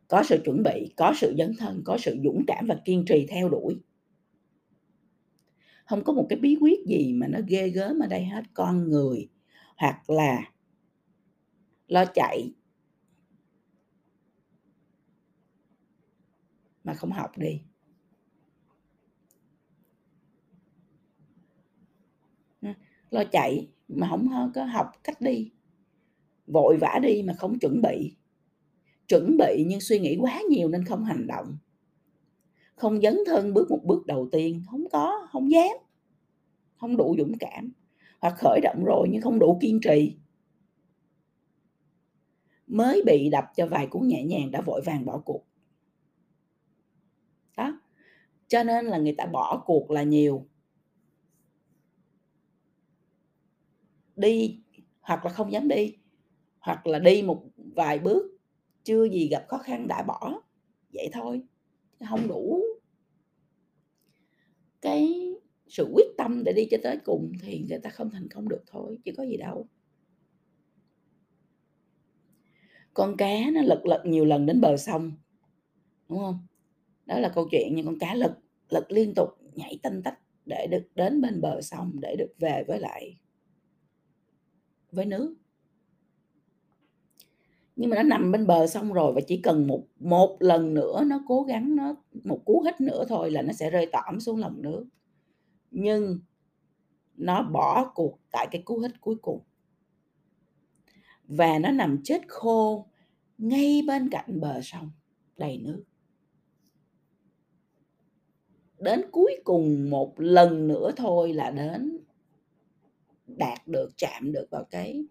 Có 0.07 0.23
sự 0.23 0.41
chuẩn 0.45 0.63
bị, 0.63 0.93
có 0.97 1.13
sự 1.15 1.35
dấn 1.37 1.53
thân, 1.59 1.81
có 1.85 1.97
sự 1.97 2.17
dũng 2.23 2.43
cảm 2.47 2.67
và 2.67 2.81
kiên 2.85 3.05
trì 3.07 3.25
theo 3.29 3.49
đuổi. 3.49 3.79
Không 5.85 6.03
có 6.03 6.13
một 6.13 6.25
cái 6.29 6.39
bí 6.39 6.57
quyết 6.61 6.79
gì 6.85 7.13
mà 7.13 7.27
nó 7.27 7.39
ghê 7.47 7.69
gớm 7.69 7.99
ở 7.99 8.07
đây 8.07 8.25
hết. 8.25 8.43
Con 8.53 8.89
người 8.89 9.29
hoặc 9.77 10.09
là 10.09 10.51
lo 11.87 12.05
chạy 12.13 12.53
mà 16.83 16.93
không 16.93 17.11
học 17.11 17.37
đi. 17.37 17.61
Lo 23.09 23.23
chạy 23.31 23.67
mà 23.87 24.07
không 24.09 24.51
có 24.55 24.65
học 24.65 24.91
cách 25.03 25.21
đi 25.21 25.51
vội 26.53 26.77
vã 26.77 26.99
đi 27.01 27.23
mà 27.23 27.33
không 27.33 27.59
chuẩn 27.59 27.81
bị. 27.81 28.15
Chuẩn 29.07 29.37
bị 29.37 29.65
nhưng 29.67 29.79
suy 29.79 29.99
nghĩ 29.99 30.17
quá 30.21 30.41
nhiều 30.49 30.69
nên 30.69 30.85
không 30.85 31.03
hành 31.03 31.27
động. 31.27 31.57
Không 32.75 33.01
dấn 33.01 33.17
thân 33.25 33.53
bước 33.53 33.69
một 33.69 33.79
bước 33.83 34.05
đầu 34.05 34.29
tiên, 34.31 34.63
không 34.71 34.89
có, 34.91 35.27
không 35.31 35.51
dám, 35.51 35.77
không 36.75 36.97
đủ 36.97 37.15
dũng 37.17 37.37
cảm. 37.39 37.71
Hoặc 38.21 38.35
khởi 38.37 38.59
động 38.63 38.83
rồi 38.85 39.07
nhưng 39.11 39.21
không 39.21 39.39
đủ 39.39 39.57
kiên 39.61 39.79
trì. 39.81 40.17
Mới 42.67 43.03
bị 43.05 43.29
đập 43.29 43.45
cho 43.55 43.67
vài 43.67 43.87
cú 43.87 43.99
nhẹ 43.99 44.23
nhàng 44.23 44.51
đã 44.51 44.61
vội 44.61 44.81
vàng 44.85 45.05
bỏ 45.05 45.21
cuộc. 45.25 45.45
Đó. 47.57 47.81
Cho 48.47 48.63
nên 48.63 48.85
là 48.85 48.97
người 48.97 49.15
ta 49.17 49.25
bỏ 49.25 49.63
cuộc 49.65 49.91
là 49.91 50.03
nhiều. 50.03 50.45
Đi 54.15 54.59
hoặc 55.01 55.25
là 55.25 55.31
không 55.31 55.51
dám 55.51 55.67
đi 55.67 55.98
hoặc 56.59 56.87
là 56.87 56.99
đi 56.99 57.21
một 57.21 57.43
vài 57.55 57.99
bước, 57.99 58.37
chưa 58.83 59.03
gì 59.03 59.27
gặp 59.27 59.45
khó 59.47 59.57
khăn 59.57 59.87
đã 59.87 60.03
bỏ. 60.03 60.41
Vậy 60.93 61.09
thôi 61.13 61.41
không 62.09 62.27
đủ 62.27 62.63
cái 64.81 65.33
sự 65.67 65.91
quyết 65.93 66.07
tâm 66.17 66.43
để 66.43 66.53
đi 66.53 66.67
cho 66.71 66.77
tới 66.83 66.97
cùng 67.05 67.31
thì 67.41 67.65
người 67.69 67.79
ta 67.79 67.89
không 67.89 68.09
thành 68.09 68.27
công 68.29 68.49
được 68.49 68.63
thôi, 68.67 68.97
chứ 69.05 69.11
có 69.17 69.23
gì 69.23 69.37
đâu. 69.37 69.67
Con 72.93 73.17
cá 73.17 73.51
nó 73.53 73.61
lật 73.61 73.81
lật 73.85 74.03
nhiều 74.05 74.25
lần 74.25 74.45
đến 74.45 74.61
bờ 74.61 74.77
sông, 74.77 75.11
đúng 76.09 76.19
không? 76.19 76.47
Đó 77.05 77.19
là 77.19 77.31
câu 77.35 77.47
chuyện 77.51 77.75
như 77.75 77.83
con 77.85 77.99
cá 77.99 78.15
lật 78.15 78.39
lật 78.69 78.91
liên 78.91 79.13
tục, 79.15 79.29
nhảy 79.55 79.79
tanh 79.83 80.01
tách 80.03 80.19
để 80.45 80.67
được 80.71 80.87
đến 80.95 81.21
bên 81.21 81.41
bờ 81.41 81.61
sông, 81.61 81.91
để 82.01 82.15
được 82.15 82.33
về 82.39 82.63
với 82.67 82.79
lại, 82.79 83.17
với 84.91 85.05
nước 85.05 85.35
nhưng 87.79 87.89
mà 87.89 87.95
nó 87.95 88.03
nằm 88.03 88.31
bên 88.31 88.47
bờ 88.47 88.67
xong 88.67 88.93
rồi 88.93 89.13
và 89.13 89.21
chỉ 89.21 89.37
cần 89.37 89.67
một 89.67 89.83
một 89.99 90.37
lần 90.39 90.73
nữa 90.73 91.03
nó 91.07 91.23
cố 91.27 91.43
gắng, 91.43 91.75
nó 91.75 91.95
một 92.23 92.41
cú 92.45 92.61
hít 92.65 92.81
nữa 92.81 93.05
thôi 93.09 93.31
là 93.31 93.41
nó 93.41 93.53
sẽ 93.53 93.69
rơi 93.69 93.85
tỏm 93.91 94.19
xuống 94.19 94.39
lòng 94.39 94.61
nước. 94.61 94.85
Nhưng 95.71 96.19
nó 97.17 97.43
bỏ 97.43 97.91
cuộc 97.95 98.19
tại 98.31 98.47
cái 98.51 98.61
cú 98.61 98.79
hít 98.79 99.01
cuối 99.01 99.15
cùng. 99.21 99.39
Và 101.27 101.59
nó 101.59 101.71
nằm 101.71 102.01
chết 102.03 102.21
khô 102.27 102.85
ngay 103.37 103.81
bên 103.87 104.09
cạnh 104.09 104.39
bờ 104.39 104.61
sông, 104.61 104.91
đầy 105.37 105.57
nước. 105.57 105.83
Đến 108.79 109.01
cuối 109.11 109.35
cùng 109.43 109.89
một 109.89 110.13
lần 110.17 110.67
nữa 110.67 110.91
thôi 110.97 111.33
là 111.33 111.51
đến 111.51 111.97
đạt 113.27 113.67
được, 113.67 113.89
chạm 113.97 114.31
được 114.31 114.47
vào 114.51 114.63
cái 114.63 115.05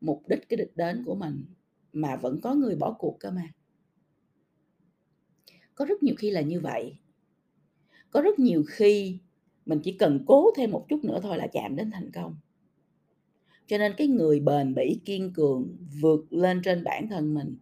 mục 0.00 0.22
đích, 0.28 0.48
cái 0.48 0.56
đích 0.56 0.76
đến 0.76 1.02
của 1.06 1.14
mình 1.14 1.44
mà 1.94 2.16
vẫn 2.16 2.40
có 2.40 2.54
người 2.54 2.76
bỏ 2.76 2.96
cuộc 2.98 3.16
cơ 3.20 3.30
mà. 3.30 3.48
Có 5.74 5.84
rất 5.84 6.02
nhiều 6.02 6.14
khi 6.18 6.30
là 6.30 6.40
như 6.40 6.60
vậy. 6.60 6.96
Có 8.10 8.20
rất 8.20 8.38
nhiều 8.38 8.64
khi 8.68 9.18
mình 9.66 9.80
chỉ 9.84 9.92
cần 9.92 10.24
cố 10.26 10.50
thêm 10.56 10.70
một 10.70 10.86
chút 10.88 11.04
nữa 11.04 11.20
thôi 11.22 11.38
là 11.38 11.46
chạm 11.46 11.76
đến 11.76 11.90
thành 11.90 12.10
công. 12.12 12.36
Cho 13.66 13.78
nên 13.78 13.92
cái 13.96 14.06
người 14.06 14.40
bền 14.40 14.74
bỉ, 14.74 15.00
kiên 15.04 15.32
cường 15.32 15.76
vượt 16.00 16.32
lên 16.32 16.60
trên 16.64 16.84
bản 16.84 17.08
thân 17.08 17.34
mình 17.34 17.56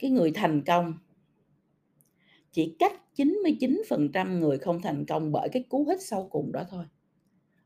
cái 0.00 0.10
người 0.10 0.30
thành 0.34 0.62
công 0.66 0.94
chỉ 2.52 2.76
cách 2.78 3.00
99% 3.16 4.40
người 4.40 4.58
không 4.58 4.82
thành 4.82 5.06
công 5.06 5.32
bởi 5.32 5.48
cái 5.48 5.62
cú 5.62 5.86
hít 5.88 6.02
sau 6.02 6.28
cùng 6.30 6.52
đó 6.52 6.64
thôi. 6.70 6.84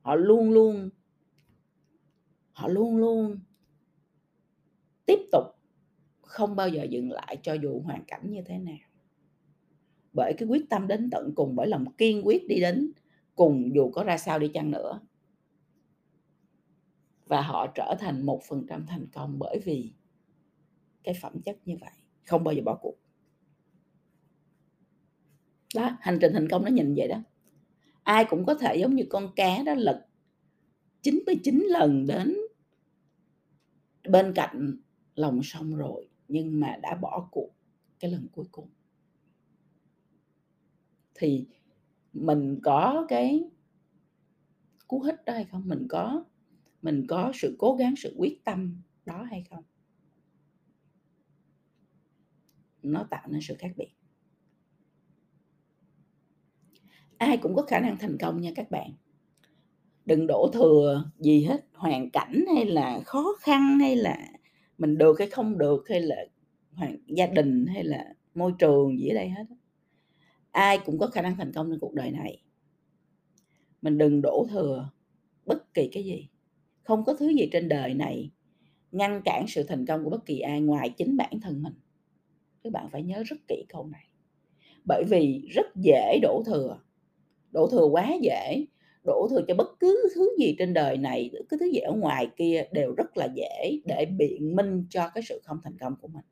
Họ 0.05 0.15
luôn 0.15 0.51
luôn 0.51 0.91
họ 2.53 2.69
luôn 2.69 2.97
luôn 2.97 3.39
tiếp 5.07 5.19
tục 5.33 5.45
không 6.23 6.57
bao 6.57 6.69
giờ 6.69 6.85
dừng 6.85 7.11
lại 7.11 7.39
cho 7.43 7.53
dù 7.55 7.81
hoàn 7.81 8.05
cảnh 8.05 8.31
như 8.31 8.43
thế 8.47 8.59
nào. 8.59 8.89
Bởi 10.13 10.33
cái 10.39 10.49
quyết 10.49 10.71
tâm 10.71 10.87
đến 10.87 11.09
tận 11.11 11.33
cùng, 11.37 11.57
bởi 11.57 11.67
lòng 11.67 11.93
kiên 11.99 12.27
quyết 12.27 12.49
đi 12.49 12.61
đến 12.61 12.93
cùng 13.35 13.75
dù 13.75 13.91
có 13.91 14.05
ra 14.05 14.19
sao 14.19 14.39
đi 14.39 14.51
chăng 14.55 14.71
nữa. 14.71 15.01
Và 17.27 17.43
họ 17.43 17.67
trở 17.75 17.95
thành 18.01 18.27
một 18.27 18.43
phần 18.49 18.67
trăm 18.69 18.87
thành 18.87 19.07
công 19.13 19.39
bởi 19.39 19.61
vì 19.65 19.93
cái 21.05 21.15
phẩm 21.23 21.41
chất 21.43 21.59
như 21.65 21.77
vậy, 21.81 21.91
không 22.27 22.45
bao 22.45 22.55
giờ 22.55 22.63
bỏ 22.63 22.79
cuộc. 22.83 22.97
Đó, 25.75 25.97
hành 26.01 26.19
trình 26.21 26.33
thành 26.33 26.49
công 26.49 26.65
nó 26.65 26.71
nhìn 26.71 26.95
vậy 26.97 27.09
đó. 27.09 27.23
Ai 28.05 28.25
cũng 28.31 28.45
có 28.45 28.55
thể 28.55 28.77
giống 28.77 28.95
như 28.95 29.05
con 29.11 29.31
cá 29.37 29.63
đó, 29.63 29.75
lật 29.75 30.07
99 31.03 31.67
lần 31.69 32.07
đến 32.07 32.37
bên 34.09 34.33
cạnh 34.35 34.77
lòng 35.15 35.41
sông 35.43 35.77
rồi, 35.77 36.09
nhưng 36.29 36.61
mà 36.61 36.77
đã 36.83 36.95
bỏ 36.95 37.29
cuộc 37.31 37.51
cái 38.01 38.11
lần 38.11 38.27
cuối 38.33 38.45
cùng. 38.53 38.69
Thì 41.15 41.47
mình 42.13 42.61
có 42.63 43.07
cái 43.09 43.51
cú 44.89 45.01
hích 45.01 45.25
đó 45.25 45.33
hay 45.33 45.45
không? 45.45 45.63
Mình 45.69 45.87
có 45.89 46.25
mình 46.83 47.07
có 47.09 47.33
sự 47.35 47.57
cố 47.59 47.75
gắng, 47.75 47.95
sự 47.97 48.15
quyết 48.19 48.45
tâm 48.45 48.83
đó 49.07 49.23
hay 49.23 49.45
không? 49.51 49.65
Nó 52.83 53.07
tạo 53.11 53.29
nên 53.31 53.41
sự 53.43 53.55
khác 53.59 53.73
biệt. 53.77 53.91
Ai 57.25 57.37
cũng 57.37 57.55
có 57.55 57.63
khả 57.63 57.81
năng 57.81 57.99
thành 57.99 58.19
công 58.21 58.41
nha 58.41 58.51
các 58.55 58.71
bạn. 58.71 58.91
Đừng 60.07 60.27
đổ 60.27 60.51
thừa 60.53 61.11
gì 61.19 61.45
hết, 61.45 61.65
hoàn 61.75 62.11
cảnh 62.11 62.45
hay 62.55 62.65
là 62.67 63.01
khó 63.05 63.37
khăn 63.41 63.79
hay 63.81 63.97
là 63.97 64.19
mình 64.79 64.99
được 64.99 65.19
hay 65.19 65.29
không 65.29 65.59
được 65.59 65.89
hay 65.89 66.01
là 66.01 66.17
hoàn, 66.73 66.97
gia 67.07 67.27
đình 67.27 67.67
hay 67.67 67.85
là 67.85 68.15
môi 68.35 68.53
trường 68.59 68.99
gì 68.99 69.09
ở 69.09 69.15
đây 69.15 69.29
hết 69.29 69.45
ai 70.55 70.79
cũng 70.85 70.99
có 70.99 71.07
khả 71.07 71.23
năng 71.23 71.37
thành 71.37 71.53
công 71.53 71.71
trong 71.71 71.81
cuộc 71.81 71.95
đời 71.95 72.11
này. 72.11 72.43
Mình 73.83 73.99
đừng 73.99 74.23
đổ 74.23 74.47
thừa 74.51 74.91
bất 75.47 75.75
kỳ 75.75 75.89
cái 75.93 76.05
gì. 76.05 76.29
Không 76.83 77.05
có 77.05 77.15
thứ 77.15 77.29
gì 77.29 77.49
trên 77.53 77.69
đời 77.69 77.95
này 77.95 78.31
ngăn 78.93 79.23
cản 79.25 79.45
sự 79.49 79.63
thành 79.63 79.87
công 79.87 80.05
của 80.05 80.11
bất 80.11 80.27
kỳ 80.27 80.39
ai 80.39 80.61
ngoài 80.61 80.91
chính 80.91 81.17
bản 81.17 81.41
thân 81.43 81.63
mình. 81.63 81.75
Các 82.65 82.73
bạn 82.73 82.89
phải 82.91 83.03
nhớ 83.03 83.23
rất 83.27 83.37
kỹ 83.49 83.65
câu 83.69 83.87
này. 83.87 84.09
Bởi 84.85 85.05
vì 85.09 85.49
rất 85.51 85.67
dễ 85.77 86.19
đổ 86.23 86.43
thừa 86.47 86.79
đổ 87.55 87.69
thừa 87.69 87.85
quá 87.85 88.13
dễ, 88.21 88.67
đổ 89.05 89.29
thừa 89.31 89.41
cho 89.49 89.55
bất 89.55 89.81
cứ 89.81 90.09
thứ 90.15 90.37
gì 90.39 90.57
trên 90.59 90.75
đời 90.75 90.97
này 90.97 91.31
cứ 91.49 91.57
thứ 91.61 91.71
gì 91.73 91.79
ở 91.79 91.93
ngoài 91.93 92.31
kia 92.37 92.65
đều 92.73 92.95
rất 92.95 93.17
là 93.17 93.29
dễ 93.35 93.81
để 93.85 94.07
biện 94.19 94.57
minh 94.57 94.87
cho 94.91 95.11
cái 95.15 95.23
sự 95.23 95.41
không 95.45 95.59
thành 95.65 95.79
công 95.79 95.97
của 96.01 96.09
mình. 96.09 96.25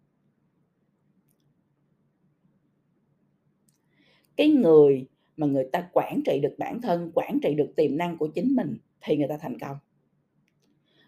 Cái 4.36 4.48
người 4.48 5.06
mà 5.36 5.46
người 5.46 5.68
ta 5.72 5.88
quản 5.92 6.22
trị 6.26 6.40
được 6.42 6.54
bản 6.58 6.80
thân, 6.80 7.10
quản 7.14 7.38
trị 7.42 7.54
được 7.54 7.72
tiềm 7.76 7.96
năng 7.96 8.18
của 8.18 8.26
chính 8.26 8.56
mình 8.56 8.76
thì 9.00 9.16
người 9.16 9.28
ta 9.28 9.36
thành 9.36 9.58
công. 9.58 9.76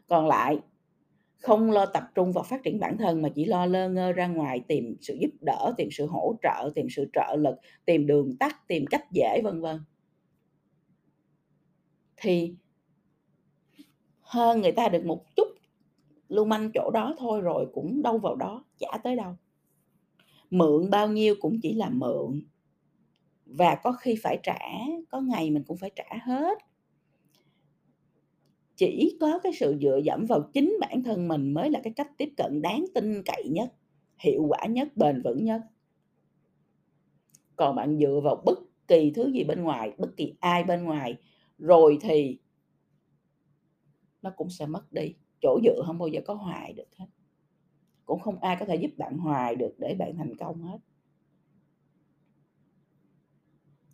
Còn 0.07 0.27
lại, 0.27 0.59
không 1.39 1.71
lo 1.71 1.87
tập 1.87 2.03
trung 2.15 2.33
vào 2.33 2.45
phát 2.45 2.63
triển 2.63 2.81
bản 2.81 2.99
thân 2.99 3.23
mà 3.23 3.29
chỉ 3.35 3.45
lo 3.45 3.67
lơ 3.67 3.89
ngơ 3.89 4.13
ra 4.13 4.27
ngoài 4.27 4.61
tìm 4.69 4.97
sự 5.01 5.17
giúp 5.21 5.31
đỡ, 5.41 5.75
tìm 5.77 5.89
sự 5.93 6.07
hỗ 6.07 6.35
trợ, 6.43 6.71
tìm 6.75 6.87
sự 6.91 7.11
trợ 7.13 7.37
lực, 7.39 7.57
tìm 7.85 8.07
đường 8.07 8.37
tắt, 8.37 8.69
tìm 8.69 8.85
cách 8.87 9.05
dễ, 9.13 9.41
vân 9.45 9.61
vân 9.61 9.81
thì 12.25 12.55
hơn 14.21 14.61
người 14.61 14.73
ta 14.73 14.89
được 14.89 15.05
một 15.05 15.37
chút 15.37 15.49
lưu 16.29 16.45
manh 16.45 16.71
chỗ 16.75 16.91
đó 16.95 17.15
thôi 17.19 17.41
rồi 17.41 17.67
cũng 17.75 18.03
đâu 18.03 18.19
vào 18.19 18.37
đó 18.37 18.65
trả 18.79 18.99
tới 19.05 19.17
đâu. 19.17 19.37
Mượn 20.51 20.91
bao 20.91 21.09
nhiêu 21.09 21.35
cũng 21.41 21.61
chỉ 21.63 21.75
là 21.75 21.89
mượn. 21.89 22.43
Và 23.47 23.75
có 23.75 23.93
khi 23.93 24.15
phải 24.23 24.39
trả, 24.43 24.59
có 25.11 25.21
ngày 25.21 25.51
mình 25.51 25.65
cũng 25.67 25.77
phải 25.77 25.91
trả 25.97 26.19
hết. 26.23 26.59
Chỉ 28.77 29.17
có 29.21 29.39
cái 29.43 29.53
sự 29.53 29.79
dựa 29.81 30.01
dẫm 30.05 30.25
vào 30.29 30.51
chính 30.53 30.77
bản 30.81 31.03
thân 31.03 31.29
mình 31.29 31.55
mới 31.55 31.71
là 31.71 31.81
cái 31.85 31.93
cách 31.93 32.11
tiếp 32.17 32.33
cận 32.37 32.63
đáng 32.63 32.85
tin 32.95 33.23
cậy 33.23 33.49
nhất, 33.51 33.73
hiệu 34.19 34.47
quả 34.49 34.67
nhất, 34.67 34.89
bền 34.97 35.23
vững 35.23 35.45
nhất. 35.45 35.61
Còn 37.57 37.77
bạn 37.77 37.99
dựa 37.99 38.21
vào 38.25 38.43
bất 38.45 38.59
kỳ 38.89 39.11
thứ 39.11 39.33
gì 39.33 39.45
bên 39.45 39.63
ngoài, 39.63 39.93
bất 39.99 40.17
kỳ 40.17 40.35
ai 40.41 40.65
bên 40.65 40.85
ngoài 40.85 41.17
rồi 41.59 41.99
thì 42.01 42.39
nó 44.23 44.31
cũng 44.37 44.51
sẽ 44.51 44.67
mất 44.67 44.93
đi. 44.93 45.15
Chỗ 45.41 45.61
dựa 45.65 45.83
không 45.87 45.99
bao 45.99 46.09
giờ 46.09 46.21
có 46.27 46.35
hoài 46.35 46.73
được 46.73 46.97
hết. 46.97 47.07
Cũng 48.05 48.21
không 48.21 48.41
ai 48.41 48.57
có 48.61 48.67
thể 48.67 48.77
giúp 48.77 48.91
bạn 48.97 49.19
hoài 49.19 49.55
được 49.55 49.75
để 49.79 49.95
bạn 49.99 50.17
thành 50.17 50.37
công 50.37 50.63
hết. 50.63 50.79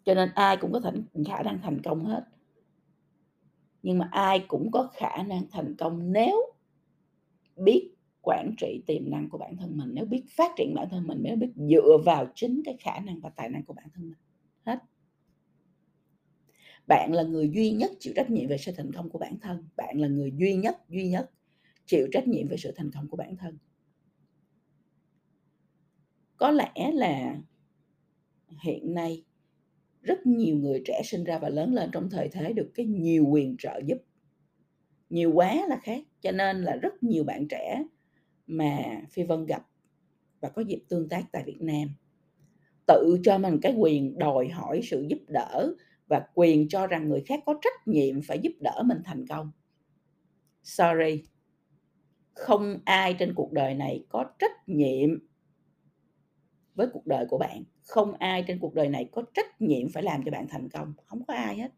Cho 0.05 0.15
nên 0.15 0.31
ai 0.35 0.57
cũng 0.57 0.73
có 0.73 0.81
thể, 0.81 0.91
khả 1.27 1.43
năng 1.43 1.61
thành 1.63 1.83
công 1.83 2.05
hết. 2.05 2.25
Nhưng 3.83 3.99
mà 3.99 4.09
ai 4.13 4.45
cũng 4.49 4.71
có 4.71 4.91
khả 4.93 5.23
năng 5.23 5.43
thành 5.51 5.75
công 5.79 6.13
nếu 6.13 6.53
biết 7.57 7.95
quản 8.23 8.55
trị 8.59 8.83
tiềm 8.87 9.11
năng 9.11 9.29
của 9.29 9.39
bản 9.39 9.57
thân 9.57 9.77
mình, 9.77 9.91
nếu 9.95 10.05
biết 10.05 10.25
phát 10.37 10.53
triển 10.57 10.75
bản 10.75 10.89
thân 10.91 11.07
mình, 11.07 11.19
nếu 11.23 11.37
biết 11.37 11.53
dựa 11.57 11.99
vào 12.05 12.27
chính 12.35 12.63
cái 12.65 12.77
khả 12.81 13.01
năng 13.01 13.21
và 13.21 13.31
tài 13.31 13.49
năng 13.49 13.65
của 13.65 13.75
bản 13.75 13.87
thân 13.95 14.05
mình. 14.09 14.19
Hết 14.65 14.79
bạn 16.87 17.13
là 17.13 17.23
người 17.23 17.51
duy 17.55 17.71
nhất 17.71 17.91
chịu 17.99 18.13
trách 18.17 18.31
nhiệm 18.31 18.49
về 18.49 18.59
sự 18.59 18.73
thành 18.77 18.93
công 18.93 19.11
của 19.11 19.19
bản 19.19 19.39
thân. 19.41 19.69
Bạn 19.77 20.01
là 20.01 20.09
người 20.09 20.33
duy 20.37 20.55
nhất 20.55 20.77
duy 20.89 21.09
nhất 21.09 21.31
chịu 21.87 22.09
trách 22.13 22.29
nhiệm 22.29 22.49
về 22.49 22.57
sự 22.57 22.73
thành 22.77 22.91
công 22.91 23.09
của 23.09 23.17
bản 23.17 23.37
thân. 23.37 23.59
Có 26.37 26.51
lẽ 26.51 26.91
là 26.93 27.41
hiện 28.63 28.95
nay, 28.95 29.25
rất 30.03 30.27
nhiều 30.27 30.57
người 30.57 30.83
trẻ 30.85 31.03
sinh 31.05 31.25
ra 31.25 31.39
và 31.39 31.49
lớn 31.49 31.75
lên 31.75 31.91
trong 31.93 32.11
thời 32.11 32.29
thế 32.29 32.53
được 32.53 32.71
cái 32.75 32.87
nhiều 32.87 33.27
quyền 33.27 33.57
trợ 33.59 33.81
giúp. 33.87 33.99
Nhiều 35.11 35.33
quá 35.35 35.67
là 35.69 35.81
khác, 35.83 36.05
cho 36.21 36.33
nên 36.33 36.63
là 36.63 36.77
rất 36.77 37.03
nhiều 37.03 37.25
bạn 37.25 37.49
trẻ 37.49 37.85
mà 38.47 39.03
phi 39.11 39.23
vân 39.23 39.47
gặp 39.47 39.67
và 40.41 40.49
có 40.49 40.63
dịp 40.63 40.83
tương 40.89 41.09
tác 41.09 41.23
tại 41.33 41.43
việt 41.47 41.61
nam, 41.61 41.89
tự 42.87 43.21
cho 43.25 43.39
mình 43.39 43.59
cái 43.63 43.75
quyền 43.79 44.19
đòi 44.19 44.49
hỏi 44.49 44.81
sự 44.85 45.07
giúp 45.09 45.19
đỡ 45.29 45.75
và 46.11 46.27
quyền 46.35 46.69
cho 46.69 46.87
rằng 46.87 47.09
người 47.09 47.23
khác 47.27 47.41
có 47.47 47.55
trách 47.63 47.89
nhiệm 47.89 48.23
phải 48.23 48.39
giúp 48.39 48.53
đỡ 48.61 48.83
mình 48.87 48.99
thành 49.05 49.27
công. 49.27 49.51
Sorry. 50.63 51.23
Không 52.35 52.79
ai 52.85 53.17
trên 53.19 53.35
cuộc 53.35 53.53
đời 53.53 53.75
này 53.75 54.05
có 54.09 54.25
trách 54.39 54.69
nhiệm 54.69 55.11
với 56.75 56.87
cuộc 56.93 57.07
đời 57.07 57.27
của 57.27 57.39
bạn. 57.39 57.65
Không 57.83 58.15
ai 58.19 58.45
trên 58.47 58.59
cuộc 58.59 58.75
đời 58.75 58.89
này 58.89 59.09
có 59.13 59.23
trách 59.35 59.61
nhiệm 59.61 59.89
phải 59.89 60.03
làm 60.03 60.23
cho 60.25 60.31
bạn 60.31 60.49
thành 60.49 60.69
công. 60.69 60.95
Không 61.05 61.25
có 61.25 61.35
ai 61.35 61.57
hết. 61.57 61.73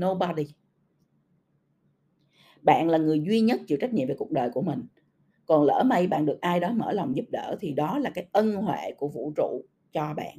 Nobody. 0.00 0.46
Bạn 2.62 2.88
là 2.88 2.98
người 2.98 3.20
duy 3.20 3.40
nhất 3.40 3.60
chịu 3.66 3.78
trách 3.80 3.92
nhiệm 3.92 4.08
về 4.08 4.14
cuộc 4.18 4.30
đời 4.30 4.50
của 4.50 4.62
mình. 4.62 4.86
Còn 5.46 5.64
lỡ 5.64 5.82
may 5.86 6.06
bạn 6.06 6.26
được 6.26 6.40
ai 6.40 6.60
đó 6.60 6.72
mở 6.72 6.92
lòng 6.92 7.16
giúp 7.16 7.24
đỡ, 7.32 7.56
thì 7.60 7.72
đó 7.72 7.98
là 7.98 8.10
cái 8.10 8.26
ân 8.32 8.54
huệ 8.54 8.92
của 8.96 9.08
vũ 9.08 9.32
trụ 9.36 9.64
cho 9.92 10.14
bạn. 10.14 10.38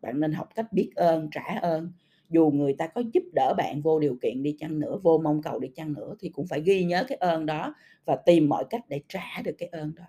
Bạn 0.00 0.20
nên 0.20 0.32
học 0.32 0.48
cách 0.54 0.72
biết 0.72 0.90
ơn, 0.96 1.28
trả 1.32 1.58
ơn 1.62 1.92
dù 2.30 2.50
người 2.50 2.72
ta 2.72 2.86
có 2.86 3.02
giúp 3.14 3.24
đỡ 3.34 3.54
bạn 3.56 3.82
vô 3.82 4.00
điều 4.00 4.16
kiện 4.22 4.42
đi 4.42 4.56
chăng 4.58 4.80
nữa, 4.80 4.98
vô 5.02 5.18
mong 5.18 5.42
cầu 5.42 5.58
đi 5.58 5.68
chăng 5.74 5.92
nữa, 5.92 6.14
thì 6.20 6.28
cũng 6.28 6.46
phải 6.46 6.60
ghi 6.60 6.84
nhớ 6.84 7.04
cái 7.08 7.18
ơn 7.18 7.46
đó 7.46 7.74
và 8.04 8.16
tìm 8.16 8.48
mọi 8.48 8.64
cách 8.70 8.88
để 8.88 9.00
trả 9.08 9.42
được 9.44 9.54
cái 9.58 9.68
ơn 9.68 9.94
đó. 9.94 10.04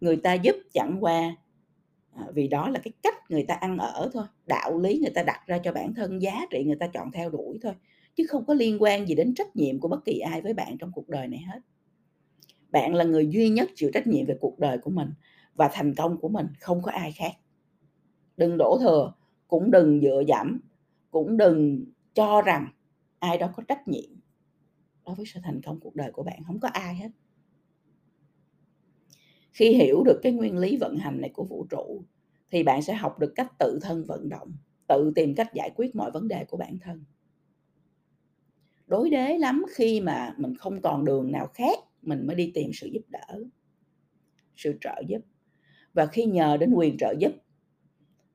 Người 0.00 0.16
ta 0.16 0.34
giúp 0.34 0.56
chẳng 0.72 0.96
qua 1.00 1.36
à, 2.12 2.26
vì 2.34 2.48
đó 2.48 2.68
là 2.68 2.80
cái 2.84 2.92
cách 3.02 3.14
người 3.28 3.42
ta 3.42 3.54
ăn 3.54 3.78
ở 3.78 4.10
thôi, 4.12 4.24
đạo 4.46 4.78
lý 4.78 4.98
người 4.98 5.12
ta 5.14 5.22
đặt 5.22 5.40
ra 5.46 5.58
cho 5.58 5.72
bản 5.72 5.94
thân, 5.94 6.22
giá 6.22 6.46
trị 6.50 6.64
người 6.64 6.76
ta 6.76 6.86
chọn 6.86 7.12
theo 7.12 7.30
đuổi 7.30 7.58
thôi, 7.62 7.72
chứ 8.14 8.24
không 8.28 8.44
có 8.44 8.54
liên 8.54 8.82
quan 8.82 9.08
gì 9.08 9.14
đến 9.14 9.34
trách 9.34 9.56
nhiệm 9.56 9.80
của 9.80 9.88
bất 9.88 10.04
kỳ 10.04 10.18
ai 10.18 10.40
với 10.40 10.54
bạn 10.54 10.78
trong 10.78 10.92
cuộc 10.94 11.08
đời 11.08 11.28
này 11.28 11.40
hết. 11.40 11.60
Bạn 12.70 12.94
là 12.94 13.04
người 13.04 13.26
duy 13.26 13.48
nhất 13.48 13.70
chịu 13.74 13.90
trách 13.94 14.06
nhiệm 14.06 14.26
về 14.26 14.36
cuộc 14.40 14.58
đời 14.58 14.78
của 14.78 14.90
mình 14.90 15.08
và 15.54 15.70
thành 15.72 15.94
công 15.94 16.20
của 16.20 16.28
mình, 16.28 16.46
không 16.60 16.82
có 16.82 16.92
ai 16.92 17.12
khác. 17.12 17.32
Đừng 18.36 18.56
đổ 18.58 18.78
thừa, 18.80 19.12
cũng 19.48 19.70
đừng 19.70 20.00
dựa 20.00 20.22
dẫm 20.26 20.60
cũng 21.10 21.36
đừng 21.36 21.84
cho 22.14 22.42
rằng 22.42 22.68
ai 23.18 23.38
đó 23.38 23.50
có 23.56 23.62
trách 23.68 23.88
nhiệm 23.88 24.10
đối 25.06 25.14
với 25.14 25.26
sự 25.26 25.40
thành 25.42 25.60
công 25.62 25.80
cuộc 25.80 25.94
đời 25.94 26.12
của 26.12 26.22
bạn, 26.22 26.42
không 26.46 26.60
có 26.60 26.68
ai 26.68 26.94
hết. 26.94 27.08
Khi 29.52 29.74
hiểu 29.74 30.02
được 30.04 30.20
cái 30.22 30.32
nguyên 30.32 30.58
lý 30.58 30.76
vận 30.76 30.96
hành 30.96 31.20
này 31.20 31.30
của 31.34 31.44
vũ 31.44 31.66
trụ, 31.70 32.04
thì 32.50 32.62
bạn 32.62 32.82
sẽ 32.82 32.94
học 32.94 33.18
được 33.18 33.32
cách 33.34 33.52
tự 33.58 33.78
thân 33.82 34.04
vận 34.06 34.28
động, 34.28 34.52
tự 34.88 35.12
tìm 35.14 35.34
cách 35.34 35.54
giải 35.54 35.70
quyết 35.76 35.96
mọi 35.96 36.10
vấn 36.10 36.28
đề 36.28 36.44
của 36.44 36.56
bản 36.56 36.78
thân. 36.78 37.04
Đối 38.86 39.10
đế 39.10 39.38
lắm 39.38 39.64
khi 39.74 40.00
mà 40.00 40.34
mình 40.38 40.56
không 40.56 40.80
còn 40.80 41.04
đường 41.04 41.32
nào 41.32 41.46
khác, 41.46 41.78
mình 42.02 42.26
mới 42.26 42.36
đi 42.36 42.50
tìm 42.54 42.70
sự 42.74 42.86
giúp 42.92 43.02
đỡ, 43.08 43.44
sự 44.56 44.78
trợ 44.80 45.02
giúp. 45.08 45.20
Và 45.92 46.06
khi 46.06 46.24
nhờ 46.24 46.56
đến 46.56 46.74
quyền 46.74 46.96
trợ 46.98 47.14
giúp 47.18 47.32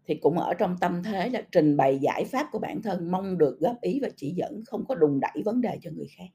thì 0.07 0.15
cũng 0.15 0.39
ở 0.39 0.53
trong 0.53 0.77
tâm 0.81 1.03
thế 1.03 1.29
là 1.29 1.41
trình 1.51 1.77
bày 1.77 1.99
giải 2.01 2.25
pháp 2.25 2.47
của 2.51 2.59
bản 2.59 2.81
thân 2.81 3.11
mong 3.11 3.37
được 3.37 3.59
góp 3.59 3.81
ý 3.81 3.99
và 4.01 4.09
chỉ 4.15 4.33
dẫn 4.35 4.63
không 4.65 4.85
có 4.85 4.95
đùng 4.95 5.19
đẩy 5.19 5.43
vấn 5.45 5.61
đề 5.61 5.79
cho 5.81 5.91
người 5.91 6.07
khác. 6.17 6.27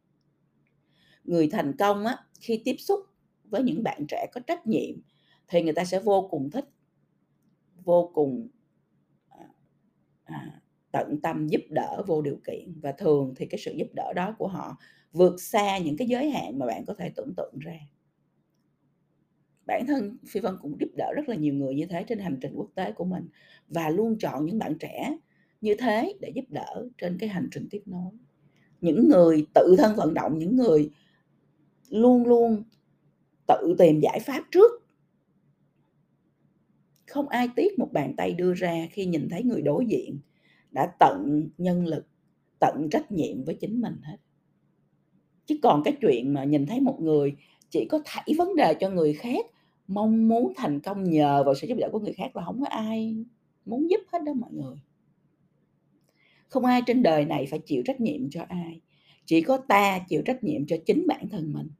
Người 1.24 1.48
thành 1.52 1.76
công 1.76 2.04
á 2.04 2.16
khi 2.40 2.62
tiếp 2.64 2.76
xúc 2.78 3.00
với 3.44 3.62
những 3.62 3.82
bạn 3.82 4.06
trẻ 4.08 4.26
có 4.32 4.40
trách 4.46 4.66
nhiệm 4.66 4.96
thì 5.48 5.62
người 5.62 5.72
ta 5.72 5.84
sẽ 5.84 6.00
vô 6.00 6.28
cùng 6.30 6.50
thích 6.50 6.68
vô 7.84 8.10
cùng 8.14 8.48
à, 9.28 9.46
à 10.24 10.60
tận 10.92 11.20
tâm 11.22 11.48
giúp 11.48 11.60
đỡ 11.68 12.02
vô 12.06 12.22
điều 12.22 12.36
kiện. 12.46 12.80
Và 12.80 12.92
thường 12.92 13.34
thì 13.36 13.46
cái 13.46 13.58
sự 13.58 13.72
giúp 13.76 13.88
đỡ 13.94 14.12
đó 14.16 14.34
của 14.38 14.48
họ 14.48 14.76
vượt 15.12 15.40
xa 15.40 15.78
những 15.78 15.96
cái 15.96 16.08
giới 16.08 16.30
hạn 16.30 16.58
mà 16.58 16.66
bạn 16.66 16.84
có 16.86 16.94
thể 16.94 17.10
tưởng 17.16 17.34
tượng 17.36 17.58
ra 17.60 17.78
bản 19.70 19.86
thân 19.86 20.16
phi 20.26 20.40
vân 20.40 20.56
cũng 20.62 20.76
giúp 20.80 20.88
đỡ 20.96 21.12
rất 21.16 21.28
là 21.28 21.34
nhiều 21.34 21.54
người 21.54 21.74
như 21.74 21.86
thế 21.86 22.04
trên 22.08 22.18
hành 22.18 22.38
trình 22.42 22.52
quốc 22.54 22.70
tế 22.74 22.92
của 22.92 23.04
mình 23.04 23.28
và 23.68 23.90
luôn 23.90 24.18
chọn 24.18 24.46
những 24.46 24.58
bạn 24.58 24.78
trẻ 24.78 25.16
như 25.60 25.74
thế 25.78 26.14
để 26.20 26.32
giúp 26.34 26.44
đỡ 26.48 26.88
trên 26.98 27.18
cái 27.18 27.28
hành 27.28 27.48
trình 27.50 27.68
tiếp 27.70 27.82
nối. 27.86 28.12
Những 28.80 29.08
người 29.08 29.46
tự 29.54 29.74
thân 29.78 29.96
vận 29.96 30.14
động, 30.14 30.38
những 30.38 30.56
người 30.56 30.90
luôn 31.88 32.26
luôn 32.26 32.62
tự 33.48 33.74
tìm 33.78 34.00
giải 34.00 34.20
pháp 34.20 34.44
trước. 34.50 34.70
Không 37.06 37.28
ai 37.28 37.48
tiếc 37.56 37.78
một 37.78 37.88
bàn 37.92 38.14
tay 38.16 38.32
đưa 38.32 38.54
ra 38.54 38.86
khi 38.90 39.06
nhìn 39.06 39.28
thấy 39.30 39.42
người 39.42 39.62
đối 39.62 39.86
diện 39.86 40.18
đã 40.70 40.92
tận 40.98 41.48
nhân 41.58 41.86
lực, 41.86 42.06
tận 42.60 42.88
trách 42.90 43.12
nhiệm 43.12 43.44
với 43.44 43.54
chính 43.54 43.80
mình 43.80 43.96
hết. 44.02 44.16
Chứ 45.46 45.58
còn 45.62 45.82
cái 45.84 45.96
chuyện 46.00 46.34
mà 46.34 46.44
nhìn 46.44 46.66
thấy 46.66 46.80
một 46.80 46.98
người 47.00 47.36
chỉ 47.70 47.86
có 47.90 48.00
thảy 48.04 48.34
vấn 48.38 48.56
đề 48.56 48.74
cho 48.80 48.90
người 48.90 49.12
khác 49.12 49.46
mong 49.90 50.28
muốn 50.28 50.52
thành 50.56 50.80
công 50.80 51.04
nhờ 51.04 51.44
vào 51.44 51.54
sự 51.54 51.66
giúp 51.66 51.76
đỡ 51.78 51.88
của 51.92 51.98
người 51.98 52.12
khác 52.12 52.36
là 52.36 52.44
không 52.44 52.60
có 52.60 52.66
ai 52.66 53.24
muốn 53.64 53.90
giúp 53.90 54.00
hết 54.12 54.18
đó 54.24 54.32
mọi 54.32 54.52
người. 54.52 54.76
Không 56.48 56.64
ai 56.64 56.82
trên 56.86 57.02
đời 57.02 57.24
này 57.24 57.46
phải 57.50 57.58
chịu 57.58 57.82
trách 57.86 58.00
nhiệm 58.00 58.30
cho 58.30 58.44
ai 58.48 58.80
chỉ 59.24 59.40
có 59.40 59.56
ta 59.56 59.98
chịu 60.08 60.22
trách 60.26 60.44
nhiệm 60.44 60.66
cho 60.66 60.76
chính 60.86 61.06
bản 61.08 61.28
thân 61.28 61.52
mình. 61.52 61.70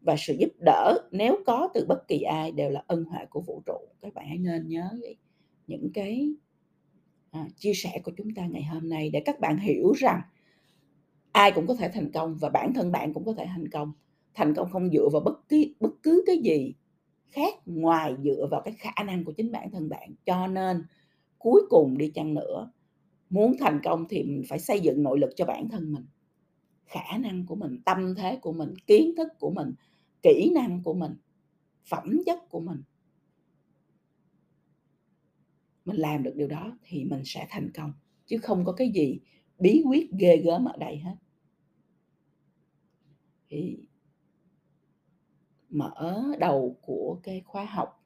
Và 0.00 0.16
sự 0.18 0.36
giúp 0.38 0.52
đỡ 0.64 0.98
nếu 1.12 1.38
có 1.46 1.68
từ 1.74 1.86
bất 1.88 2.08
kỳ 2.08 2.20
ai 2.20 2.52
đều 2.52 2.70
là 2.70 2.82
ân 2.86 3.04
huệ 3.04 3.24
của 3.30 3.40
vũ 3.40 3.62
trụ. 3.66 3.78
Các 4.00 4.14
bạn 4.14 4.26
hãy 4.28 4.38
nên 4.38 4.68
nhớ 4.68 4.90
những 5.66 5.90
cái 5.94 6.32
à, 7.30 7.48
chia 7.56 7.72
sẻ 7.74 8.00
của 8.04 8.12
chúng 8.16 8.34
ta 8.34 8.46
ngày 8.46 8.62
hôm 8.62 8.88
nay 8.88 9.10
để 9.10 9.22
các 9.24 9.40
bạn 9.40 9.58
hiểu 9.58 9.92
rằng 9.92 10.20
ai 11.32 11.52
cũng 11.52 11.66
có 11.66 11.74
thể 11.74 11.88
thành 11.88 12.12
công 12.12 12.36
và 12.40 12.48
bản 12.48 12.72
thân 12.74 12.92
bạn 12.92 13.14
cũng 13.14 13.24
có 13.24 13.32
thể 13.32 13.46
thành 13.46 13.68
công. 13.68 13.92
Thành 14.34 14.54
công 14.54 14.70
không 14.70 14.90
dựa 14.90 15.08
vào 15.12 15.22
bất 15.24 15.48
kỳ 15.48 15.74
bất 15.80 15.92
cứ 16.02 16.24
cái 16.26 16.36
gì 16.38 16.74
khác 17.30 17.54
ngoài 17.66 18.16
dựa 18.24 18.48
vào 18.50 18.62
cái 18.64 18.74
khả 18.78 19.02
năng 19.04 19.24
của 19.24 19.32
chính 19.32 19.52
bản 19.52 19.70
thân 19.70 19.88
bạn. 19.88 20.14
Cho 20.24 20.46
nên 20.46 20.84
cuối 21.38 21.62
cùng 21.70 21.98
đi 21.98 22.10
chăng 22.14 22.34
nữa, 22.34 22.72
muốn 23.30 23.56
thành 23.58 23.80
công 23.84 24.04
thì 24.08 24.22
mình 24.22 24.42
phải 24.48 24.58
xây 24.58 24.80
dựng 24.80 25.02
nội 25.02 25.18
lực 25.18 25.30
cho 25.36 25.44
bản 25.44 25.68
thân 25.68 25.92
mình. 25.92 26.06
Khả 26.86 27.18
năng 27.18 27.46
của 27.46 27.54
mình, 27.54 27.82
tâm 27.84 28.14
thế 28.14 28.36
của 28.36 28.52
mình, 28.52 28.74
kiến 28.86 29.14
thức 29.16 29.28
của 29.38 29.50
mình, 29.50 29.74
kỹ 30.22 30.50
năng 30.54 30.82
của 30.82 30.94
mình, 30.94 31.12
phẩm 31.88 32.18
chất 32.26 32.38
của 32.48 32.60
mình. 32.60 32.82
Mình 35.84 35.96
làm 35.96 36.22
được 36.22 36.32
điều 36.36 36.48
đó 36.48 36.78
thì 36.82 37.04
mình 37.04 37.22
sẽ 37.24 37.46
thành 37.50 37.70
công, 37.74 37.92
chứ 38.26 38.38
không 38.38 38.64
có 38.64 38.72
cái 38.72 38.90
gì 38.94 39.18
bí 39.58 39.82
quyết 39.86 40.10
ghê 40.18 40.36
gớm 40.36 40.64
ở 40.64 40.76
đây 40.76 40.96
hết. 40.96 41.14
Thì 43.50 43.78
mở 45.68 46.22
đầu 46.38 46.76
của 46.82 47.20
cái 47.22 47.42
khóa 47.46 47.64
học 47.64 48.04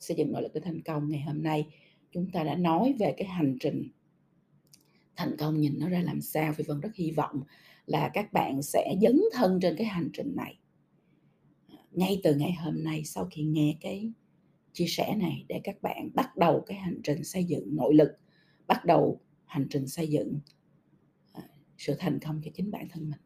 xây 0.00 0.16
dựng 0.16 0.32
nội 0.32 0.42
lực 0.42 0.54
để 0.54 0.60
thành 0.60 0.82
công 0.82 1.08
ngày 1.08 1.20
hôm 1.20 1.42
nay. 1.42 1.66
Chúng 2.10 2.30
ta 2.30 2.44
đã 2.44 2.54
nói 2.54 2.94
về 2.98 3.14
cái 3.16 3.28
hành 3.28 3.56
trình 3.60 3.88
thành 5.16 5.36
công, 5.38 5.60
nhìn 5.60 5.78
nó 5.78 5.88
ra 5.88 6.02
làm 6.02 6.20
sao. 6.20 6.52
Vì 6.56 6.64
vân 6.64 6.80
rất 6.80 6.94
hy 6.94 7.10
vọng 7.10 7.42
là 7.86 8.10
các 8.14 8.32
bạn 8.32 8.62
sẽ 8.62 8.94
dấn 9.02 9.20
thân 9.32 9.60
trên 9.62 9.76
cái 9.76 9.86
hành 9.86 10.08
trình 10.12 10.36
này. 10.36 10.58
Ngay 11.92 12.20
từ 12.24 12.34
ngày 12.34 12.52
hôm 12.52 12.84
nay, 12.84 13.04
sau 13.04 13.28
khi 13.30 13.42
nghe 13.42 13.76
cái 13.80 14.12
chia 14.72 14.86
sẻ 14.86 15.14
này, 15.16 15.44
để 15.48 15.60
các 15.64 15.82
bạn 15.82 16.10
bắt 16.14 16.36
đầu 16.36 16.64
cái 16.66 16.78
hành 16.78 17.00
trình 17.04 17.24
xây 17.24 17.44
dựng 17.44 17.76
nội 17.76 17.94
lực, 17.94 18.10
bắt 18.66 18.84
đầu 18.84 19.20
hành 19.44 19.66
trình 19.70 19.88
xây 19.88 20.08
dựng 20.08 20.38
à, 21.32 21.42
sự 21.78 21.94
thành 21.98 22.18
công 22.18 22.40
cho 22.44 22.50
chính 22.54 22.70
bản 22.70 22.88
thân 22.88 23.10
mình. 23.10 23.20